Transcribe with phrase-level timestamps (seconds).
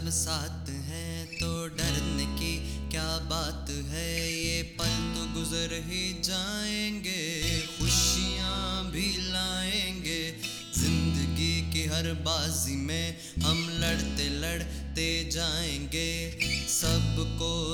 [0.00, 2.52] जब साथ हैं तो डरने की
[2.90, 4.32] क्या बात है?
[4.32, 10.22] ये पल तो गुजर ही जाएँगे, खुशियाँ भी लाएँगे।
[10.76, 16.10] ज़िंदगी की हर बाजी में हम लड़ते लड़ते जाएँगे।
[16.70, 17.69] सबको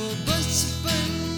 [0.00, 1.29] for bus to.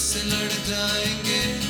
[0.00, 1.69] से लड़ जाएँगे।